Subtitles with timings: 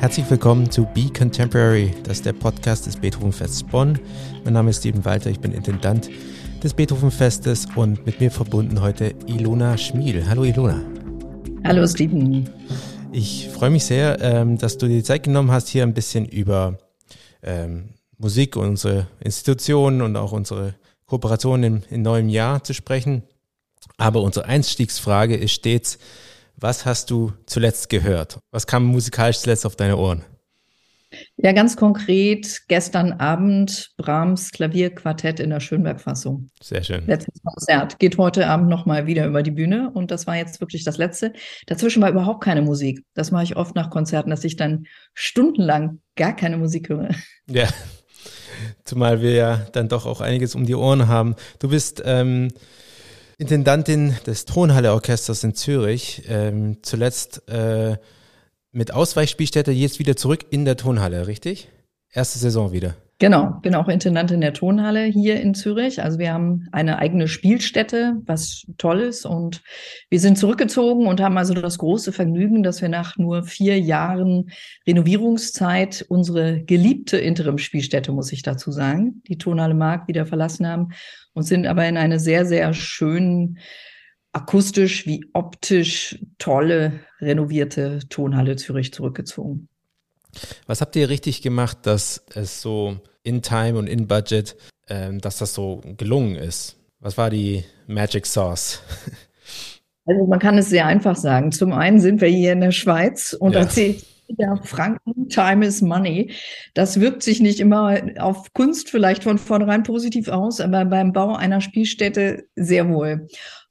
[0.00, 3.98] Herzlich willkommen zu Be Contemporary, das ist der Podcast des Beethovenfests Bonn.
[4.44, 6.08] Mein Name ist Steven Walter, ich bin Intendant
[6.62, 10.28] des Beethovenfestes und mit mir verbunden heute Ilona Schmiel.
[10.28, 10.80] Hallo Ilona.
[11.64, 12.48] Hallo Steven.
[13.10, 16.26] Ich freue mich sehr, ähm, dass du dir die Zeit genommen hast, hier ein bisschen
[16.26, 16.78] über
[17.42, 20.74] ähm, Musik, unsere Institutionen und auch unsere
[21.06, 23.24] Kooperation im, im neuen Jahr zu sprechen.
[23.96, 25.98] Aber unsere Einstiegsfrage ist stets,
[26.60, 28.40] was hast du zuletzt gehört?
[28.50, 30.24] Was kam musikalisch zuletzt auf deine Ohren?
[31.36, 36.50] Ja, ganz konkret gestern Abend Brahms Klavierquartett in der Schönberg-Fassung.
[36.60, 37.06] Sehr schön.
[37.06, 37.98] Letztes Konzert.
[37.98, 41.32] Geht heute Abend nochmal wieder über die Bühne und das war jetzt wirklich das letzte.
[41.66, 43.04] Dazwischen war überhaupt keine Musik.
[43.14, 47.08] Das mache ich oft nach Konzerten, dass ich dann stundenlang gar keine Musik höre.
[47.46, 47.68] Ja,
[48.84, 51.36] zumal wir ja dann doch auch einiges um die Ohren haben.
[51.58, 52.48] Du bist ähm,
[53.38, 57.96] Intendantin des Tonhalle-Orchesters in Zürich, ähm, zuletzt äh,
[58.72, 61.68] mit Ausweichspielstätte, jetzt wieder zurück in der Tonhalle, richtig?
[62.12, 62.96] Erste Saison wieder.
[63.20, 66.00] Genau, bin auch Intendantin der Tonhalle hier in Zürich.
[66.00, 69.26] Also wir haben eine eigene Spielstätte, was toll ist.
[69.26, 69.60] Und
[70.08, 74.50] wir sind zurückgezogen und haben also das große Vergnügen, dass wir nach nur vier Jahren
[74.86, 80.90] Renovierungszeit unsere geliebte Interimspielstätte, muss ich dazu sagen, die Tonhalle Mark wieder verlassen haben
[81.32, 83.58] und sind aber in eine sehr, sehr schön
[84.30, 89.68] akustisch wie optisch tolle renovierte Tonhalle Zürich zurückgezogen.
[90.66, 94.56] Was habt ihr richtig gemacht, dass es so in Time und in Budget,
[94.88, 96.76] ähm, dass das so gelungen ist?
[97.00, 98.82] Was war die Magic Sauce?
[100.10, 101.52] Also man kann es sehr einfach sagen.
[101.52, 103.60] Zum einen sind wir hier in der Schweiz und ja.
[103.60, 106.32] erzählt der Franken, Time is Money.
[106.74, 111.34] Das wirkt sich nicht immer auf Kunst vielleicht von vornherein positiv aus, aber beim Bau
[111.34, 113.28] einer Spielstätte sehr wohl.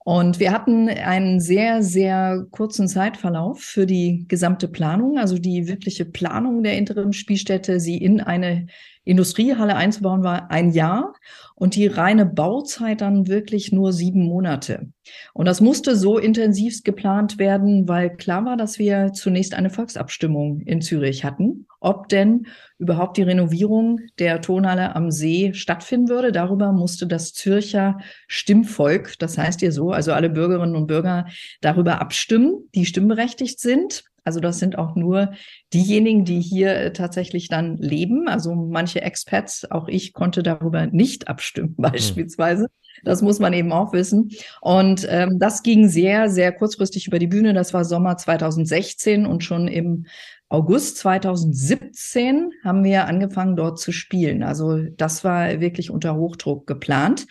[0.08, 6.06] Und wir hatten einen sehr, sehr kurzen Zeitverlauf für die gesamte Planung, also die wirkliche
[6.06, 8.68] Planung der Interimspielstätte, sie in eine
[9.08, 11.14] Industriehalle einzubauen, war ein Jahr
[11.56, 14.90] und die reine Bauzeit dann wirklich nur sieben Monate.
[15.34, 20.62] Und das musste so intensiv geplant werden, weil klar war, dass wir zunächst eine Volksabstimmung
[20.62, 22.48] in Zürich hatten, ob denn
[22.78, 26.32] überhaupt die Renovierung der Tonhalle am See stattfinden würde.
[26.32, 27.98] Darüber musste das Zürcher
[28.28, 31.28] Stimmvolk, das heißt ihr so, also alle Bürgerinnen und Bürger
[31.62, 34.04] darüber abstimmen, die stimmberechtigt sind.
[34.28, 35.32] Also das sind auch nur
[35.74, 38.28] diejenigen, die hier äh, tatsächlich dann leben.
[38.28, 41.92] Also manche Expats, auch ich konnte darüber nicht abstimmen hm.
[41.92, 42.68] beispielsweise.
[43.06, 44.32] Das muss man eben auch wissen.
[44.60, 47.54] Und ähm, das ging sehr, sehr kurzfristig über die Bühne.
[47.54, 50.08] Das war Sommer 2016 und schon im
[50.50, 54.44] August 2017 haben wir angefangen, dort zu spielen.
[54.44, 57.28] Also das war wirklich unter Hochdruck geplant.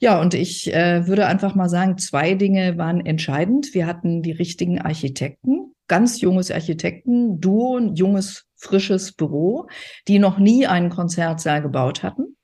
[0.00, 3.74] Ja, und ich äh, würde einfach mal sagen, zwei Dinge waren entscheidend.
[3.74, 9.66] Wir hatten die richtigen Architekten ganz junges Architekten-Duo, ein junges, frisches Büro,
[10.08, 12.36] die noch nie einen Konzertsaal gebaut hatten.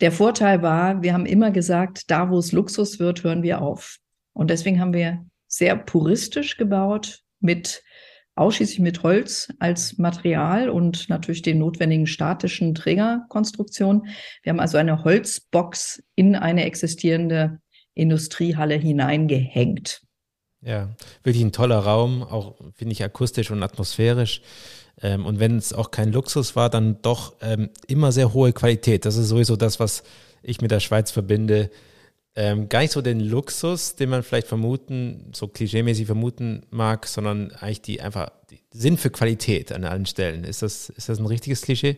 [0.00, 3.98] Der Vorteil war, wir haben immer gesagt, da wo es Luxus wird, hören wir auf.
[4.32, 7.82] Und deswegen haben wir sehr puristisch gebaut, mit
[8.36, 14.06] ausschließlich mit Holz als Material und natürlich den notwendigen statischen Trägerkonstruktionen.
[14.42, 17.60] Wir haben also eine Holzbox in eine existierende
[17.94, 20.02] Industriehalle hineingehängt.
[20.62, 20.90] Ja,
[21.22, 24.42] wirklich ein toller Raum, auch finde ich akustisch und atmosphärisch.
[25.00, 29.04] Ähm, und wenn es auch kein Luxus war, dann doch ähm, immer sehr hohe Qualität.
[29.06, 30.02] Das ist sowieso das, was
[30.42, 31.70] ich mit der Schweiz verbinde.
[32.36, 37.50] Ähm, gar nicht so den Luxus, den man vielleicht vermuten, so klischeemäßig vermuten mag, sondern
[37.52, 40.44] eigentlich die einfach die Sinn für Qualität an allen Stellen.
[40.44, 41.96] Ist das, ist das ein richtiges Klischee?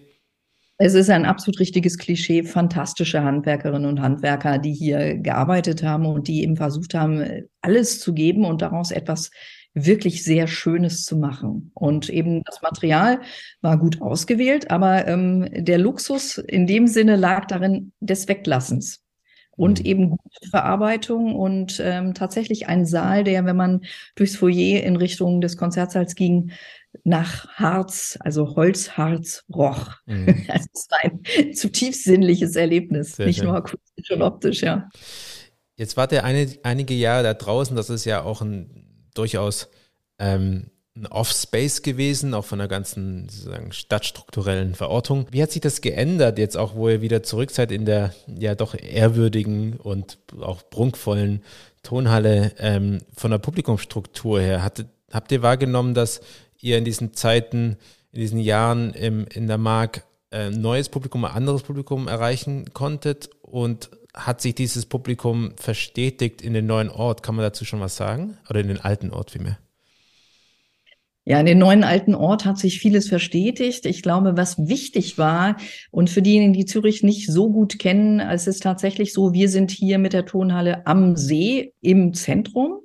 [0.85, 6.27] Es ist ein absolut richtiges Klischee, fantastische Handwerkerinnen und Handwerker, die hier gearbeitet haben und
[6.27, 9.31] die eben versucht haben, alles zu geben und daraus etwas
[9.75, 11.71] wirklich sehr Schönes zu machen.
[11.75, 13.21] Und eben das Material
[13.61, 19.05] war gut ausgewählt, aber ähm, der Luxus in dem Sinne lag darin des Weglassens
[19.53, 19.87] und mhm.
[19.87, 23.83] eben gute Verarbeitung und ähm, tatsächlich ein Saal, der, wenn man
[24.17, 26.51] durchs Foyer in Richtung des Konzertsaals ging,
[27.05, 29.93] nach Harz, also Holzharz roch.
[30.07, 30.27] Mhm.
[30.47, 33.47] Das war ein zutiefst sinnliches Erlebnis, Sehr nicht schön.
[33.47, 34.89] nur akustisch und optisch, ja.
[35.77, 39.69] Jetzt wart ihr eine, einige Jahre da draußen, das ist ja auch ein durchaus
[40.19, 45.27] ähm, ein Off-Space gewesen, auch von der ganzen sozusagen stadtstrukturellen Verortung.
[45.31, 48.55] Wie hat sich das geändert jetzt auch, wo ihr wieder zurück seid in der ja
[48.55, 51.43] doch ehrwürdigen und auch prunkvollen
[51.83, 54.63] Tonhalle ähm, von der Publikumsstruktur her?
[54.63, 56.21] Hattet, habt ihr wahrgenommen, dass
[56.63, 57.77] ihr in diesen Zeiten,
[58.13, 62.73] in diesen Jahren im, in der Mark ein äh, neues Publikum, ein anderes Publikum erreichen
[62.73, 67.23] konntet und hat sich dieses Publikum verstetigt in den neuen Ort?
[67.23, 68.39] Kann man dazu schon was sagen?
[68.49, 69.59] Oder in den alten Ort vielmehr?
[71.25, 73.87] Ja, in den neuen alten Ort hat sich vieles verstetigt.
[73.87, 75.57] Ich glaube, was wichtig war
[75.93, 79.71] und für diejenigen, die Zürich nicht so gut kennen, es ist tatsächlich so, wir sind
[79.71, 82.82] hier mit der Tonhalle am See im Zentrum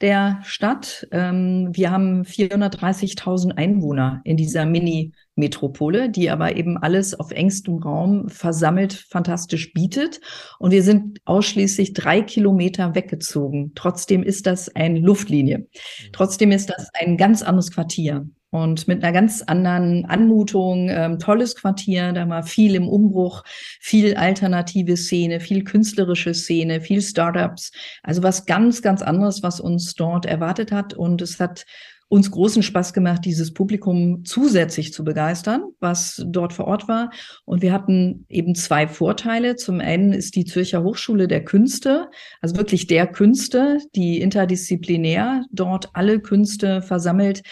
[0.00, 1.06] der Stadt.
[1.12, 8.28] Ähm, wir haben 430.000 Einwohner in dieser Mini-Metropole, die aber eben alles auf engstem Raum
[8.28, 10.20] versammelt fantastisch bietet.
[10.58, 13.72] Und wir sind ausschließlich drei Kilometer weggezogen.
[13.74, 15.58] Trotzdem ist das eine Luftlinie.
[15.58, 15.64] Mhm.
[16.12, 21.54] Trotzdem ist das ein ganz anderes Quartier und mit einer ganz anderen Anmutung, ähm, tolles
[21.54, 23.42] Quartier, da war viel im Umbruch,
[23.80, 27.72] viel alternative Szene, viel künstlerische Szene, viel Startups,
[28.02, 31.64] also was ganz, ganz anderes, was uns dort erwartet hat und es hat
[32.08, 37.10] uns großen Spaß gemacht, dieses Publikum zusätzlich zu begeistern, was dort vor Ort war.
[37.44, 39.56] Und wir hatten eben zwei Vorteile.
[39.56, 42.08] Zum einen ist die Zürcher Hochschule der Künste,
[42.40, 47.42] also wirklich der Künste, die interdisziplinär dort alle Künste versammelt,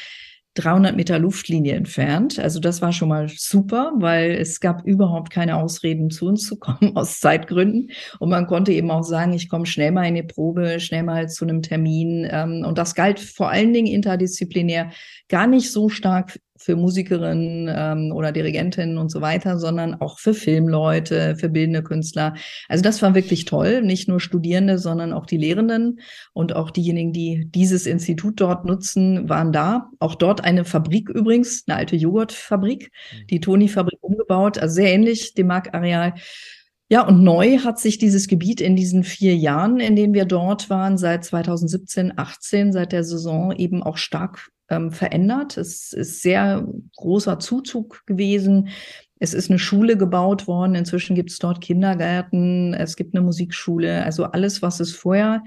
[0.56, 2.38] 300 Meter Luftlinie entfernt.
[2.38, 6.56] Also das war schon mal super, weil es gab überhaupt keine Ausreden, zu uns zu
[6.58, 7.90] kommen aus Zeitgründen.
[8.18, 11.28] Und man konnte eben auch sagen, ich komme schnell mal in die Probe, schnell mal
[11.28, 12.26] zu einem Termin.
[12.30, 14.90] Ähm, und das galt vor allen Dingen interdisziplinär
[15.28, 20.34] gar nicht so stark für Musikerinnen ähm, oder Dirigentinnen und so weiter, sondern auch für
[20.34, 22.34] Filmleute, für bildende Künstler.
[22.68, 23.82] Also das war wirklich toll.
[23.82, 26.00] Nicht nur Studierende, sondern auch die Lehrenden
[26.32, 29.90] und auch diejenigen, die dieses Institut dort nutzen, waren da.
[30.00, 33.26] Auch dort eine Fabrik übrigens, eine alte Joghurtfabrik, mhm.
[33.28, 36.14] die Toni-Fabrik umgebaut, also sehr ähnlich dem Marktareal.
[36.88, 40.68] Ja, und neu hat sich dieses Gebiet in diesen vier Jahren, in denen wir dort
[40.68, 45.56] waren, seit 2017, 18, seit der Saison eben auch stark ähm, verändert.
[45.56, 46.66] Es ist sehr
[46.96, 48.68] großer Zuzug gewesen.
[49.18, 50.74] Es ist eine Schule gebaut worden.
[50.74, 54.04] Inzwischen gibt es dort Kindergärten, es gibt eine Musikschule.
[54.04, 55.42] Also alles, was es vorher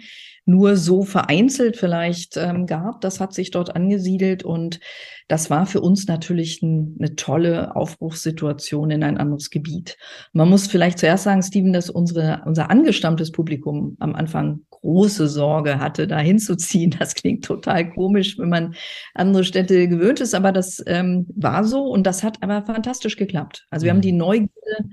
[0.46, 4.44] nur so vereinzelt vielleicht ähm, gab, das hat sich dort angesiedelt.
[4.44, 4.80] Und
[5.28, 9.98] das war für uns natürlich ein, eine tolle Aufbruchssituation in ein anderes Gebiet.
[10.34, 15.80] Man muss vielleicht zuerst sagen, Steven, dass unsere, unser angestammtes Publikum am Anfang große Sorge
[15.80, 16.96] hatte, da hinzuziehen.
[17.00, 18.76] Das klingt total komisch, wenn man
[19.14, 23.66] andere Städte gewöhnt ist, aber das ähm, war so und das hat aber fantastisch geklappt.
[23.70, 24.04] Also wir haben mhm.
[24.04, 24.90] die Neugierde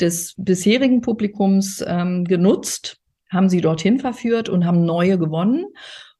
[0.00, 2.98] des bisherigen Publikums ähm, genutzt,
[3.30, 5.66] haben sie dorthin verführt und haben neue gewonnen.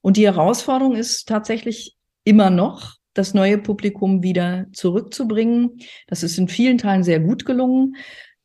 [0.00, 5.78] Und die Herausforderung ist tatsächlich immer noch, das neue Publikum wieder zurückzubringen.
[6.06, 7.96] Das ist in vielen Teilen sehr gut gelungen.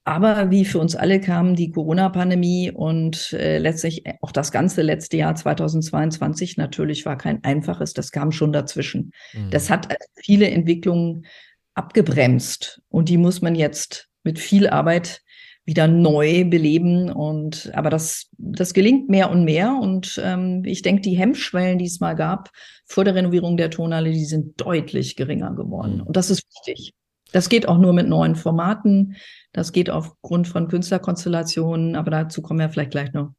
[0.06, 5.16] Aber wie für uns alle kam die Corona-Pandemie und äh, letztlich auch das ganze letzte
[5.16, 9.12] Jahr 2022 natürlich war kein einfaches, das kam schon dazwischen.
[9.34, 9.50] Mhm.
[9.52, 11.26] Das hat also viele Entwicklungen
[11.74, 15.22] abgebremst und die muss man jetzt mit viel Arbeit
[15.66, 21.02] wieder neu beleben und aber das das gelingt mehr und mehr und ähm, ich denke
[21.02, 22.50] die Hemmschwellen die es mal gab
[22.86, 26.04] vor der Renovierung der Tonhalle die sind deutlich geringer geworden mhm.
[26.04, 26.94] und das ist wichtig
[27.32, 29.16] das geht auch nur mit neuen Formaten
[29.54, 33.32] das geht aufgrund von Künstlerkonstellationen, aber dazu kommen wir vielleicht gleich noch.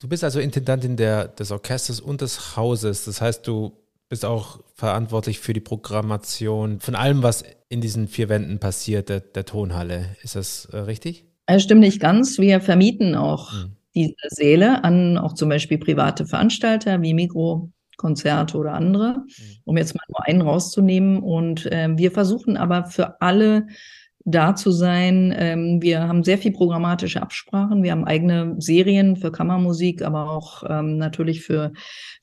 [0.00, 3.04] Du bist also Intendantin der, des Orchesters und des Hauses.
[3.04, 8.28] Das heißt, du bist auch verantwortlich für die Programmation von allem, was in diesen vier
[8.28, 10.16] Wänden passiert, der, der Tonhalle.
[10.22, 11.26] Ist das äh, richtig?
[11.46, 12.38] Das stimmt nicht ganz.
[12.38, 13.76] Wir vermieten auch hm.
[13.94, 19.44] diese Säle an auch zum Beispiel private Veranstalter wie Mikro, Konzerte oder andere, hm.
[19.64, 21.22] um jetzt mal nur einen rauszunehmen.
[21.22, 23.66] Und äh, wir versuchen aber für alle
[24.24, 25.34] da zu sein.
[25.36, 27.82] Ähm, wir haben sehr viel programmatische Absprachen.
[27.82, 31.72] Wir haben eigene Serien für Kammermusik, aber auch ähm, natürlich für,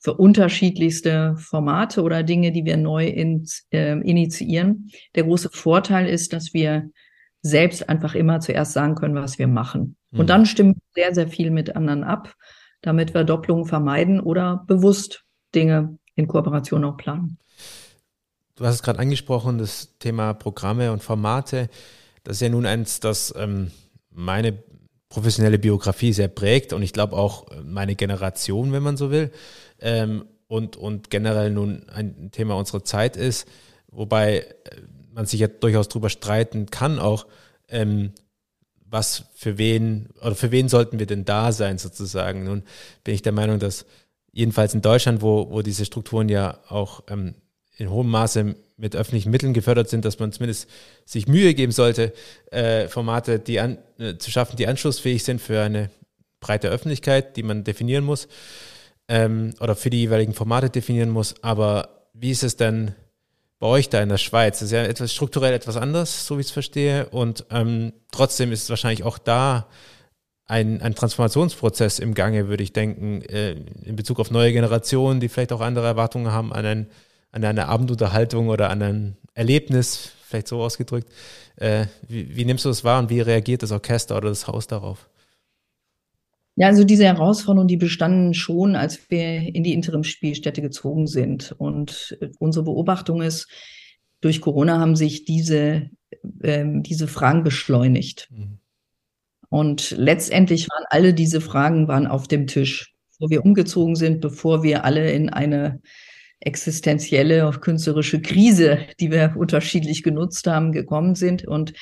[0.00, 4.90] für unterschiedlichste Formate oder Dinge, die wir neu in, äh, initiieren.
[5.14, 6.90] Der große Vorteil ist, dass wir
[7.40, 9.96] selbst einfach immer zuerst sagen können, was wir machen.
[10.10, 10.20] Mhm.
[10.20, 12.34] Und dann stimmen wir sehr, sehr viel mit anderen ab,
[12.82, 17.38] damit wir Doppelungen vermeiden oder bewusst Dinge in Kooperation auch planen.
[18.54, 21.68] Du hast es gerade angesprochen, das Thema Programme und Formate.
[22.22, 23.70] Das ist ja nun eins, das ähm,
[24.10, 24.62] meine
[25.08, 29.30] professionelle Biografie sehr prägt und ich glaube auch äh, meine Generation, wenn man so will.
[29.80, 33.48] Ähm, und, und generell nun ein Thema unserer Zeit ist,
[33.88, 34.44] wobei äh,
[35.14, 37.26] man sich ja durchaus darüber streiten kann, auch
[37.68, 38.12] ähm,
[38.84, 42.44] was für wen oder für wen sollten wir denn da sein sozusagen.
[42.44, 42.64] Nun
[43.02, 43.86] bin ich der Meinung, dass
[44.30, 47.34] jedenfalls in Deutschland, wo, wo diese Strukturen ja auch ähm,
[47.78, 50.68] in hohem Maße mit öffentlichen Mitteln gefördert sind, dass man zumindest
[51.04, 52.12] sich Mühe geben sollte,
[52.50, 55.90] äh, Formate die an, äh, zu schaffen, die anschlussfähig sind für eine
[56.40, 58.28] breite Öffentlichkeit, die man definieren muss
[59.08, 61.34] ähm, oder für die jeweiligen Formate definieren muss.
[61.42, 62.94] Aber wie ist es denn
[63.58, 64.58] bei euch da in der Schweiz?
[64.58, 67.08] Das ist ja etwas strukturell etwas anders, so wie ich es verstehe.
[67.08, 69.68] Und ähm, trotzdem ist es wahrscheinlich auch da
[70.46, 73.52] ein, ein Transformationsprozess im Gange, würde ich denken, äh,
[73.84, 76.86] in Bezug auf neue Generationen, die vielleicht auch andere Erwartungen haben an ein
[77.32, 81.10] an einer Abendunterhaltung oder an ein Erlebnis, vielleicht so ausgedrückt.
[81.56, 84.66] Äh, wie, wie nimmst du das wahr und wie reagiert das Orchester oder das Haus
[84.66, 85.08] darauf?
[86.54, 91.54] Ja, also diese Herausforderungen, die bestanden schon, als wir in die Interimsspielstätte gezogen sind.
[91.56, 93.48] Und unsere Beobachtung ist,
[94.20, 95.90] durch Corona haben sich diese,
[96.42, 98.28] ähm, diese Fragen beschleunigt.
[98.30, 98.58] Mhm.
[99.48, 104.62] Und letztendlich waren alle diese Fragen waren auf dem Tisch, bevor wir umgezogen sind, bevor
[104.62, 105.80] wir alle in eine
[106.44, 111.46] existenzielle, künstlerische Krise, die wir unterschiedlich genutzt haben, gekommen sind.
[111.46, 111.72] Und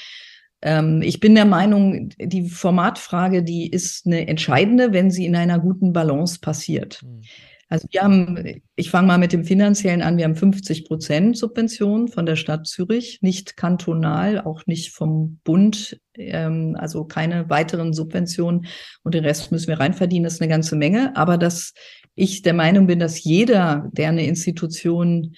[0.63, 5.59] ähm, ich bin der Meinung, die Formatfrage, die ist eine entscheidende, wenn sie in einer
[5.59, 7.03] guten Balance passiert.
[7.03, 7.23] Mhm.
[7.71, 12.09] Also wir haben, ich fange mal mit dem finanziellen an, wir haben 50 Prozent Subvention
[12.09, 18.67] von der Stadt Zürich, nicht kantonal, auch nicht vom Bund, ähm, also keine weiteren Subventionen
[19.05, 21.17] und den Rest müssen wir reinverdienen, das ist eine ganze Menge.
[21.17, 21.73] Aber dass
[22.15, 25.35] ich der Meinung bin, dass jeder, der eine Institution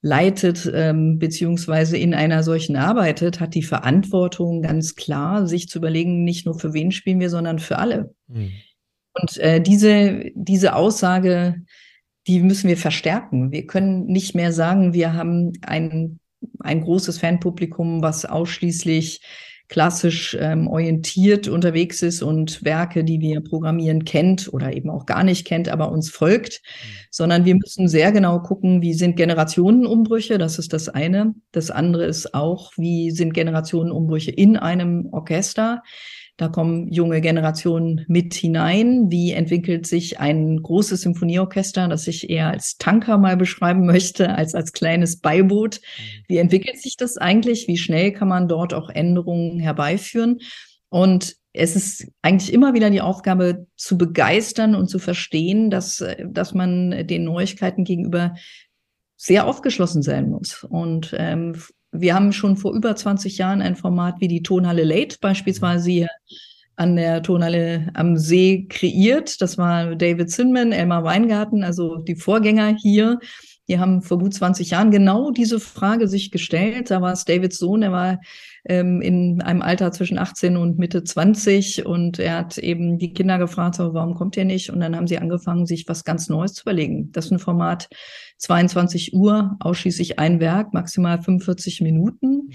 [0.00, 6.24] leitet ähm, beziehungsweise in einer solchen arbeitet, hat die Verantwortung ganz klar, sich zu überlegen,
[6.24, 8.14] nicht nur für wen spielen wir, sondern für alle.
[8.28, 8.52] Mhm.
[9.14, 11.62] Und äh, diese, diese Aussage,
[12.26, 13.50] die müssen wir verstärken.
[13.52, 16.18] Wir können nicht mehr sagen, wir haben ein,
[16.60, 19.22] ein großes Fanpublikum, was ausschließlich
[19.68, 25.24] klassisch ähm, orientiert unterwegs ist und Werke, die wir programmieren, kennt oder eben auch gar
[25.24, 26.88] nicht kennt, aber uns folgt, mhm.
[27.10, 31.34] sondern wir müssen sehr genau gucken, wie sind Generationenumbrüche, das ist das eine.
[31.52, 35.82] Das andere ist auch, wie sind Generationenumbrüche in einem Orchester.
[36.36, 39.10] Da kommen junge Generationen mit hinein.
[39.10, 44.54] Wie entwickelt sich ein großes Symphonieorchester, das ich eher als Tanker mal beschreiben möchte, als
[44.54, 45.80] als kleines Beiboot?
[45.80, 46.24] Mhm.
[46.28, 47.68] Wie entwickelt sich das eigentlich?
[47.68, 50.40] Wie schnell kann man dort auch Änderungen herbeiführen?
[50.88, 56.52] Und es ist eigentlich immer wieder die Aufgabe zu begeistern und zu verstehen, dass, dass
[56.52, 58.34] man den Neuigkeiten gegenüber
[59.16, 60.64] sehr aufgeschlossen sein muss.
[60.64, 61.54] Und ähm,
[61.94, 66.08] wir haben schon vor über 20 Jahren ein Format wie die Tonhalle Late beispielsweise hier
[66.76, 69.40] an der Tonhalle am See kreiert.
[69.40, 73.20] Das war David Zinman, Elmar Weingarten, also die Vorgänger hier.
[73.68, 76.90] Die haben vor gut 20 Jahren genau diese Frage sich gestellt.
[76.90, 78.20] Da war es Davids Sohn, er war
[78.66, 83.38] ähm, in einem Alter zwischen 18 und Mitte 20 und er hat eben die Kinder
[83.38, 84.70] gefragt, warum kommt ihr nicht?
[84.70, 87.10] Und dann haben sie angefangen, sich was ganz Neues zu überlegen.
[87.12, 87.88] Das ist ein Format
[88.38, 92.50] 22 Uhr, ausschließlich ein Werk, maximal 45 Minuten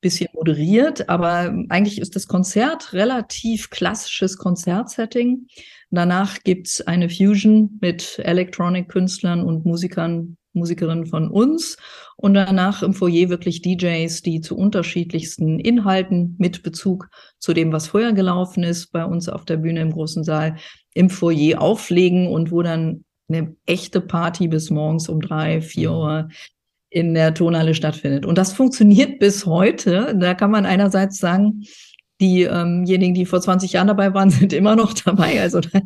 [0.00, 5.48] bisschen moderiert, aber eigentlich ist das Konzert relativ klassisches Konzertsetting.
[5.90, 11.76] Danach gibt's eine Fusion mit Electronic-Künstlern und Musikern Musikerin von uns
[12.16, 17.08] und danach im Foyer wirklich DJs, die zu unterschiedlichsten Inhalten mit Bezug
[17.38, 20.56] zu dem, was vorher gelaufen ist, bei uns auf der Bühne im großen Saal
[20.94, 25.96] im Foyer auflegen und wo dann eine echte Party bis morgens um drei, vier mhm.
[25.96, 26.28] Uhr
[26.90, 28.24] in der Tonhalle stattfindet.
[28.24, 30.16] Und das funktioniert bis heute.
[30.18, 31.64] Da kann man einerseits sagen,
[32.20, 35.40] diejenigen, die vor 20 Jahren dabei waren, sind immer noch dabei.
[35.40, 35.80] Also da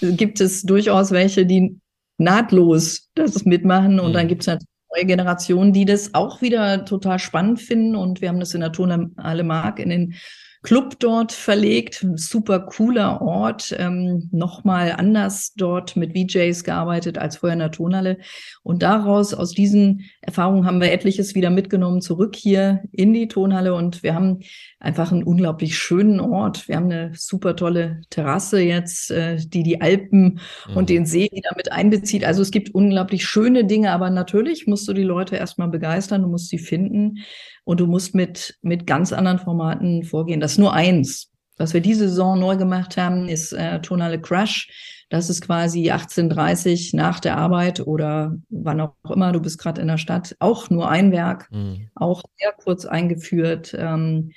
[0.00, 1.78] gibt es durchaus welche, die
[2.18, 4.00] nahtlos das mitmachen.
[4.00, 4.28] Und dann mhm.
[4.28, 7.96] gibt es natürlich neue Generationen, die das auch wieder total spannend finden.
[7.96, 10.14] Und wir haben das in der Tonhalle Mark in den
[10.62, 12.06] Club dort verlegt.
[12.14, 13.74] Super cooler Ort.
[13.78, 18.18] Ähm, Nochmal anders dort mit VJs gearbeitet als vorher in der Tonhalle.
[18.62, 23.74] Und daraus, aus diesen Erfahrungen haben wir etliches wieder mitgenommen zurück hier in die Tonhalle.
[23.74, 24.40] Und wir haben
[24.80, 26.68] einfach einen unglaublich schönen Ort.
[26.68, 30.76] Wir haben eine super tolle Terrasse jetzt, äh, die die Alpen mhm.
[30.76, 32.24] und den See wieder mit einbezieht.
[32.24, 36.28] Also es gibt unglaublich schöne Dinge, aber natürlich musst du die Leute erstmal begeistern, du
[36.28, 37.18] musst sie finden.
[37.66, 40.38] Und du musst mit, mit ganz anderen Formaten vorgehen.
[40.38, 41.32] Das ist nur eins.
[41.58, 44.68] Was wir diese Saison neu gemacht haben, ist äh, Tonale Crush.
[45.08, 49.88] Das ist quasi 18.30 nach der Arbeit oder wann auch immer, du bist gerade in
[49.88, 50.36] der Stadt.
[50.38, 51.88] Auch nur ein Werk, mhm.
[51.96, 53.74] auch sehr kurz eingeführt.
[53.76, 54.30] Ähm,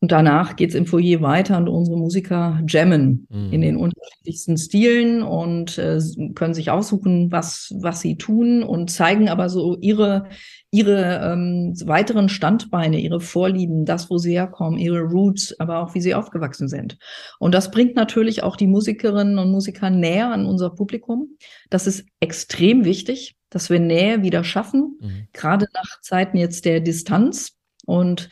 [0.00, 3.52] und danach geht's im Foyer weiter und unsere Musiker jammen mhm.
[3.52, 5.98] in den unterschiedlichsten Stilen und äh,
[6.34, 10.28] können sich aussuchen, was, was sie tun und zeigen aber so ihre,
[10.70, 16.02] ihre ähm, weiteren Standbeine, ihre Vorlieben, das, wo sie herkommen, ihre Roots, aber auch wie
[16.02, 16.98] sie aufgewachsen sind.
[17.38, 21.38] Und das bringt natürlich auch die Musikerinnen und Musiker näher an unser Publikum.
[21.70, 25.28] Das ist extrem wichtig, dass wir Nähe wieder schaffen, mhm.
[25.32, 27.56] gerade nach Zeiten jetzt der Distanz.
[27.86, 28.28] Und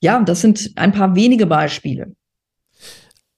[0.00, 2.14] ja, das sind ein paar wenige Beispiele.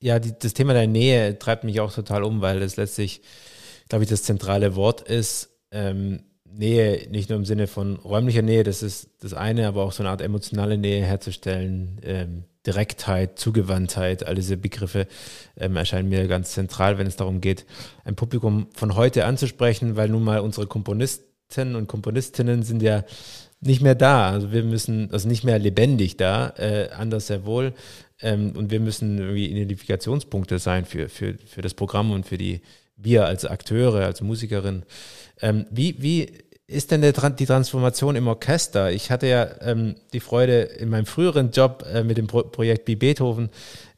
[0.01, 3.23] Ja, die, das Thema der Nähe treibt mich auch total um, weil es letztlich,
[3.89, 5.51] glaube ich, das zentrale Wort ist.
[5.71, 9.93] Ähm, Nähe, nicht nur im Sinne von räumlicher Nähe, das ist das eine, aber auch
[9.93, 15.07] so eine Art emotionale Nähe herzustellen, ähm, Direktheit, Zugewandtheit, all diese Begriffe
[15.57, 17.67] ähm, erscheinen mir ganz zentral, wenn es darum geht,
[18.05, 23.05] ein Publikum von heute anzusprechen, weil nun mal unsere Komponisten Komponisten und Komponistinnen sind ja
[23.61, 24.31] nicht mehr da.
[24.31, 27.75] Also wir müssen, also nicht mehr lebendig da, äh, anders sehr wohl.
[28.21, 32.61] Ähm, und wir müssen irgendwie Identifikationspunkte sein für, für, für das Programm und für die,
[32.97, 34.85] wir als Akteure, als Musikerin.
[35.41, 36.33] Ähm, wie, wie
[36.67, 38.93] ist denn der, die Transformation im Orchester?
[38.93, 42.87] Ich hatte ja ähm, die Freude, in meinem früheren Job äh, mit dem Pro Projekt
[42.89, 43.49] Wie Beethoven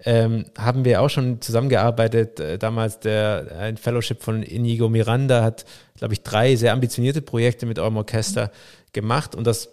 [0.05, 2.38] ähm, haben wir auch schon zusammengearbeitet.
[2.38, 5.64] Äh, damals der, ein Fellowship von Inigo Miranda hat,
[5.97, 8.52] glaube ich, drei sehr ambitionierte Projekte mit eurem Orchester
[8.92, 9.68] gemacht und das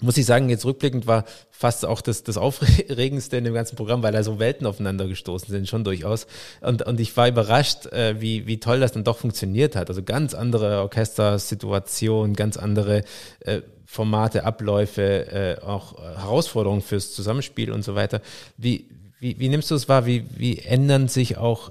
[0.00, 4.02] muss ich sagen, jetzt rückblickend war fast auch das, das Aufregendste in dem ganzen Programm,
[4.02, 6.26] weil da so Welten aufeinander gestoßen sind, schon durchaus.
[6.60, 9.88] Und, und ich war überrascht, äh, wie, wie toll das dann doch funktioniert hat.
[9.88, 13.04] Also ganz andere Orchestersituationen, ganz andere
[13.40, 18.20] äh, Formate, Abläufe, äh, auch Herausforderungen fürs Zusammenspiel und so weiter.
[18.56, 20.06] Wie, wie, wie nimmst du es wahr?
[20.06, 21.70] Wie, wie ändern sich auch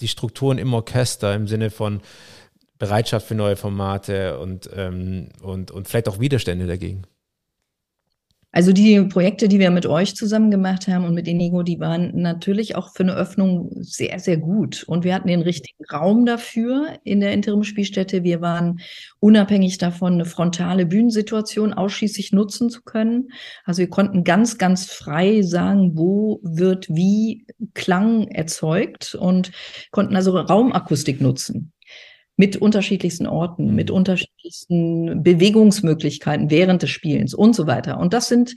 [0.00, 2.00] die Strukturen im Orchester im Sinne von
[2.78, 7.06] Bereitschaft für neue Formate und, ähm, und, und vielleicht auch Widerstände dagegen?
[8.56, 12.12] Also die Projekte, die wir mit euch zusammen gemacht haben und mit Inigo, die waren
[12.14, 14.82] natürlich auch für eine Öffnung sehr, sehr gut.
[14.84, 18.24] Und wir hatten den richtigen Raum dafür in der Interimspielstätte.
[18.24, 18.80] Wir waren
[19.20, 23.28] unabhängig davon, eine frontale Bühnensituation ausschließlich nutzen zu können.
[23.66, 29.52] Also wir konnten ganz, ganz frei sagen, wo wird wie Klang erzeugt und
[29.90, 31.74] konnten also Raumakustik nutzen
[32.36, 33.96] mit unterschiedlichsten Orten, mit mhm.
[33.96, 37.98] unterschiedlichsten Bewegungsmöglichkeiten während des Spielens und so weiter.
[37.98, 38.54] Und das sind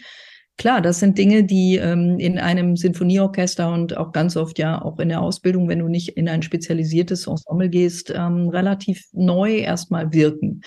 [0.59, 4.99] Klar, das sind Dinge, die ähm, in einem Sinfonieorchester und auch ganz oft ja auch
[4.99, 10.11] in der Ausbildung, wenn du nicht in ein spezialisiertes Ensemble gehst, ähm, relativ neu erstmal
[10.11, 10.59] wirken.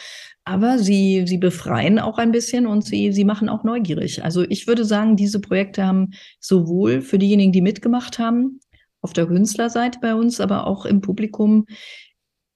[0.45, 4.25] Aber sie, sie befreien auch ein bisschen und sie, sie machen auch neugierig.
[4.25, 8.61] Also ich würde sagen, diese Projekte haben sowohl für diejenigen, die mitgemacht haben,
[9.03, 11.67] auf der Künstlerseite bei uns, aber auch im Publikum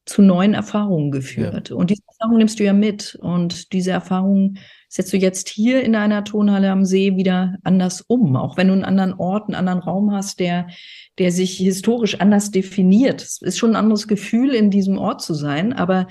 [0.06, 1.70] zu neuen Erfahrungen geführt.
[1.70, 1.76] Ja.
[1.76, 3.18] Und diese Erfahrung nimmst du ja mit.
[3.20, 4.56] Und diese Erfahrung
[4.88, 8.36] setzt du jetzt hier in einer Tonhalle am See wieder anders um.
[8.36, 10.68] Auch wenn du einen anderen Ort, einen anderen Raum hast, der,
[11.18, 13.20] der sich historisch anders definiert.
[13.20, 15.72] Es ist schon ein anderes Gefühl, in diesem Ort zu sein.
[15.72, 16.06] Aber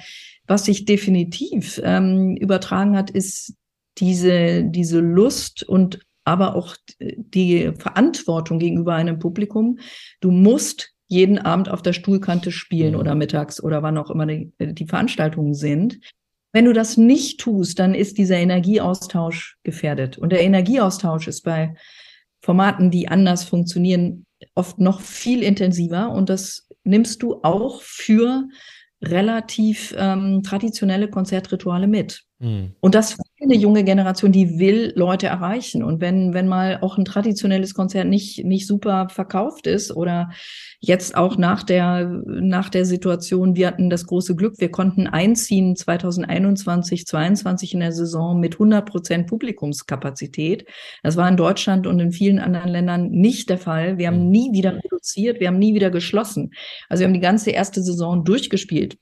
[0.45, 3.55] was sich definitiv ähm, übertragen hat, ist
[3.97, 9.79] diese, diese Lust und aber auch die Verantwortung gegenüber einem Publikum.
[10.19, 12.99] Du musst jeden Abend auf der Stuhlkante spielen mhm.
[12.99, 15.99] oder mittags oder wann auch immer die, die Veranstaltungen sind.
[16.51, 20.17] Wenn du das nicht tust, dann ist dieser Energieaustausch gefährdet.
[20.17, 21.75] Und der Energieaustausch ist bei
[22.41, 26.11] Formaten, die anders funktionieren, oft noch viel intensiver.
[26.11, 28.47] Und das nimmst du auch für
[29.01, 32.23] relativ ähm, traditionelle Konzertrituale mit.
[32.39, 32.73] Mhm.
[32.79, 35.83] Und das eine junge Generation, die will Leute erreichen.
[35.83, 40.31] Und wenn, wenn mal auch ein traditionelles Konzert nicht, nicht super verkauft ist oder
[40.79, 45.75] jetzt auch nach der, nach der Situation, wir hatten das große Glück, wir konnten einziehen
[45.75, 50.65] 2021, 22 in der Saison mit 100 Prozent Publikumskapazität.
[51.03, 53.97] Das war in Deutschland und in vielen anderen Ländern nicht der Fall.
[53.97, 54.29] Wir haben hm.
[54.29, 56.51] nie wieder reduziert, wir haben nie wieder geschlossen.
[56.87, 58.97] Also wir haben die ganze erste Saison durchgespielt.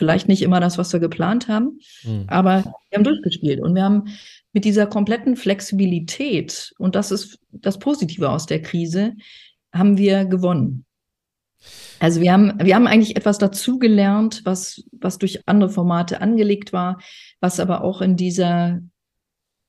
[0.00, 2.24] Vielleicht nicht immer das, was wir geplant haben, mhm.
[2.26, 4.04] aber wir haben durchgespielt und wir haben
[4.54, 9.12] mit dieser kompletten Flexibilität, und das ist das Positive aus der Krise,
[9.74, 10.86] haben wir gewonnen.
[11.98, 16.98] Also wir haben, wir haben eigentlich etwas dazugelernt, was, was durch andere Formate angelegt war,
[17.40, 18.80] was aber auch in dieser,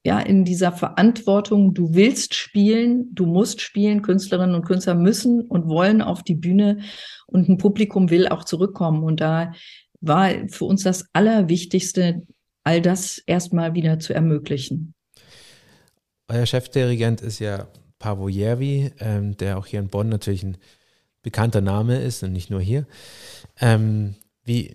[0.06, 5.68] ja, in dieser Verantwortung, du willst spielen, du musst spielen, Künstlerinnen und Künstler müssen und
[5.68, 6.80] wollen auf die Bühne
[7.28, 9.04] und ein Publikum will auch zurückkommen.
[9.04, 9.52] Und da
[10.02, 12.24] war für uns das Allerwichtigste,
[12.64, 14.94] all das erstmal wieder zu ermöglichen.
[16.28, 17.68] Euer Chefdirigent ist ja
[18.00, 20.58] Pavo Järvi, ähm, der auch hier in Bonn natürlich ein
[21.22, 22.88] bekannter Name ist und nicht nur hier.
[23.60, 24.74] Ähm, wie,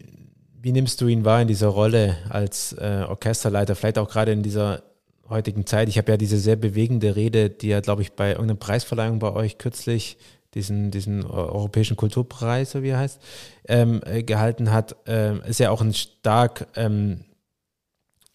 [0.60, 4.42] wie nimmst du ihn wahr in dieser Rolle als äh, Orchesterleiter, vielleicht auch gerade in
[4.42, 4.84] dieser
[5.28, 5.88] heutigen Zeit?
[5.88, 9.32] Ich habe ja diese sehr bewegende Rede, die er, glaube ich, bei irgendeiner Preisverleihung bei
[9.32, 10.18] euch kürzlich
[10.56, 13.20] diesen, diesen Europäischen Kulturpreis, so wie er heißt,
[13.68, 17.24] ähm, äh, gehalten hat, ähm, ist ja auch ein stark, ähm,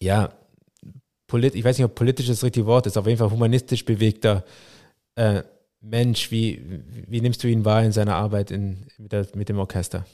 [0.00, 0.32] ja,
[1.26, 4.44] polit ich weiß nicht, ob politisch das richtige Wort ist, auf jeden Fall humanistisch bewegter
[5.16, 5.42] äh,
[5.80, 6.30] Mensch.
[6.30, 6.62] Wie,
[7.08, 10.06] wie nimmst du ihn wahr in seiner Arbeit in, mit, der, mit dem Orchester?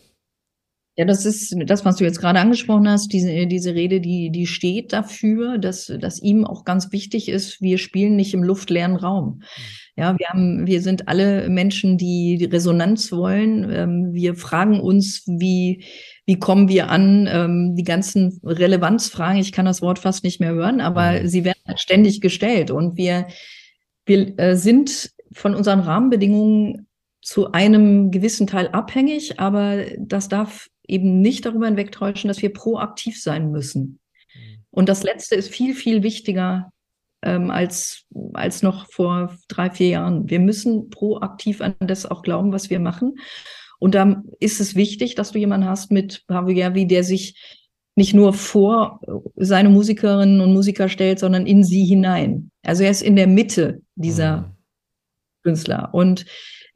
[0.98, 4.48] Ja, das ist das, was du jetzt gerade angesprochen hast, diese, diese Rede, die, die
[4.48, 9.42] steht dafür, dass, dass ihm auch ganz wichtig ist, wir spielen nicht im luftleeren Raum.
[9.94, 13.70] Ja, wir haben, wir sind alle Menschen, die, die Resonanz wollen.
[13.70, 15.84] Ähm, wir fragen uns, wie,
[16.26, 17.28] wie kommen wir an?
[17.30, 21.28] Ähm, die ganzen Relevanzfragen, ich kann das Wort fast nicht mehr hören, aber mhm.
[21.28, 22.72] sie werden halt ständig gestellt.
[22.72, 23.28] Und wir,
[24.04, 26.88] wir äh, sind von unseren Rahmenbedingungen
[27.22, 33.20] zu einem gewissen Teil abhängig, aber das darf eben nicht darüber hinwegtäuschen, dass wir proaktiv
[33.20, 34.00] sein müssen.
[34.70, 36.72] Und das Letzte ist viel, viel wichtiger
[37.22, 40.28] ähm, als, als noch vor drei, vier Jahren.
[40.28, 43.16] Wir müssen proaktiv an das auch glauben, was wir machen.
[43.78, 47.58] Und da ist es wichtig, dass du jemanden hast mit Pavigavi, der sich
[47.96, 49.00] nicht nur vor
[49.34, 52.50] seine Musikerinnen und Musiker stellt, sondern in sie hinein.
[52.62, 54.56] Also er ist in der Mitte dieser mhm.
[55.42, 55.90] Künstler.
[55.92, 56.24] Und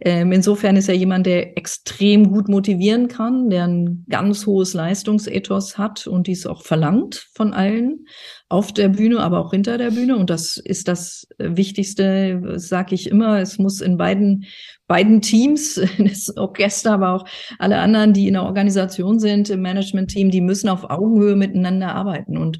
[0.05, 5.79] ähm, insofern ist er jemand, der extrem gut motivieren kann, der ein ganz hohes Leistungsethos
[5.79, 8.07] hat und dies auch verlangt von allen
[8.49, 10.17] auf der Bühne, aber auch hinter der Bühne.
[10.17, 13.39] Und das ist das Wichtigste, sage ich immer.
[13.39, 14.47] Es muss in beiden
[14.89, 17.25] beiden Teams, das Orchester, aber auch
[17.61, 22.37] alle anderen, die in der Organisation sind, im Management-Team, die müssen auf Augenhöhe miteinander arbeiten.
[22.37, 22.59] Und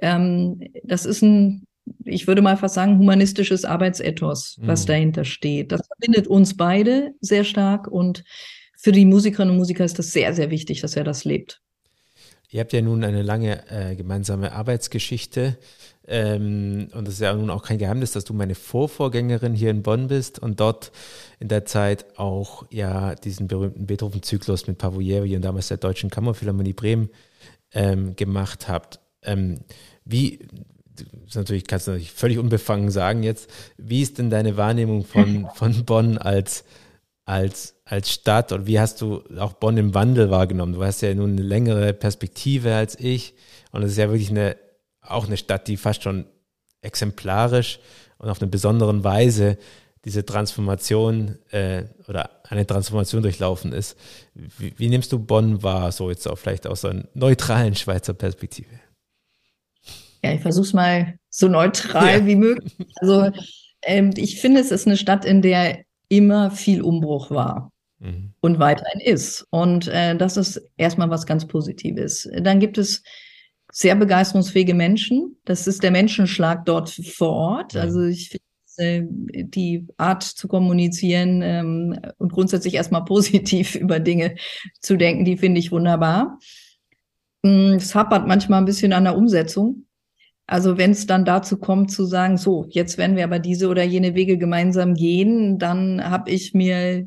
[0.00, 1.66] ähm, das ist ein
[2.04, 4.86] ich würde mal fast sagen, humanistisches Arbeitsethos, was mhm.
[4.88, 5.72] dahinter steht.
[5.72, 8.24] Das verbindet uns beide sehr stark und
[8.76, 11.60] für die Musikerinnen und Musiker ist das sehr, sehr wichtig, dass er das lebt.
[12.48, 15.56] Ihr habt ja nun eine lange äh, gemeinsame Arbeitsgeschichte
[16.08, 19.82] ähm, und es ist ja nun auch kein Geheimnis, dass du meine Vorvorgängerin hier in
[19.82, 20.90] Bonn bist und dort
[21.38, 26.72] in der Zeit auch ja diesen berühmten Beethoven-Zyklus mit Pavoyeri und damals der Deutschen Kammerphilharmonie
[26.72, 27.10] Bremen
[27.72, 28.98] ähm, gemacht habt.
[29.22, 29.60] Ähm,
[30.04, 30.40] wie,
[31.26, 35.48] ist natürlich, kannst du natürlich völlig unbefangen sagen jetzt, wie ist denn deine Wahrnehmung von,
[35.54, 36.64] von Bonn als,
[37.24, 40.74] als, als Stadt und wie hast du auch Bonn im Wandel wahrgenommen?
[40.74, 43.34] Du hast ja nun eine längere Perspektive als ich
[43.72, 44.56] und es ist ja wirklich eine,
[45.00, 46.26] auch eine Stadt, die fast schon
[46.82, 47.80] exemplarisch
[48.18, 49.58] und auf eine besondere Weise
[50.04, 53.96] diese Transformation äh, oder eine Transformation durchlaufen ist.
[54.34, 58.70] Wie, wie nimmst du Bonn wahr, so jetzt auch vielleicht aus einer neutralen Schweizer Perspektive?
[60.22, 62.26] Ja, ich versuche es mal so neutral ja.
[62.26, 62.76] wie möglich.
[62.96, 63.30] Also
[63.82, 68.34] ähm, ich finde, es ist eine Stadt, in der immer viel Umbruch war mhm.
[68.40, 69.46] und weiterhin ist.
[69.50, 72.28] Und äh, das ist erstmal was ganz Positives.
[72.42, 73.02] Dann gibt es
[73.72, 75.36] sehr begeisterungsfähige Menschen.
[75.44, 77.74] Das ist der Menschenschlag dort vor Ort.
[77.74, 77.80] Mhm.
[77.80, 78.44] Also ich finde
[78.80, 79.02] äh,
[79.44, 84.36] die Art zu kommunizieren ähm, und grundsätzlich erstmal positiv über Dinge
[84.80, 86.38] zu denken, die finde ich wunderbar.
[87.42, 89.86] Mm, es hapert manchmal ein bisschen an der Umsetzung.
[90.50, 93.84] Also wenn es dann dazu kommt zu sagen, so, jetzt werden wir aber diese oder
[93.84, 97.06] jene Wege gemeinsam gehen, dann habe ich mir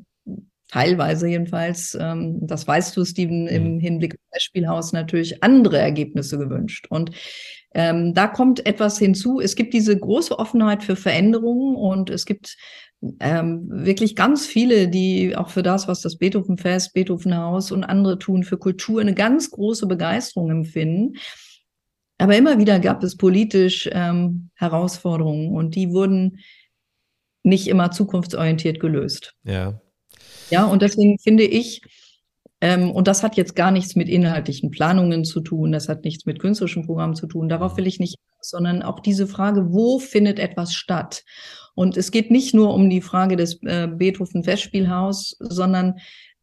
[0.72, 3.80] teilweise jedenfalls, ähm, das weißt du, Steven, im mhm.
[3.80, 6.88] Hinblick auf das Spielhaus natürlich andere Ergebnisse gewünscht.
[6.90, 7.12] Und
[7.74, 9.42] ähm, da kommt etwas hinzu.
[9.42, 12.56] Es gibt diese große Offenheit für Veränderungen und es gibt
[13.20, 18.44] ähm, wirklich ganz viele, die auch für das, was das Beethovenfest, Beethovenhaus und andere tun,
[18.44, 21.18] für Kultur eine ganz große Begeisterung empfinden.
[22.18, 26.40] Aber immer wieder gab es politisch ähm, Herausforderungen und die wurden
[27.44, 29.36] nicht immer zukunftsorientiert gelöst.
[29.44, 29.82] Ja.
[30.50, 31.82] Ja, und deswegen finde ich,
[32.62, 36.26] ähm, und das hat jetzt gar nichts mit inhaltlichen Planungen zu tun, das hat nichts
[36.26, 40.40] mit künstlerischen Programmen zu tun, darauf will ich nicht, sondern auch diese Frage, wo findet
[40.40, 41.24] etwas statt?
[41.76, 45.96] Und es geht nicht nur um die Frage des äh, Beethoven Festspielhaus, sondern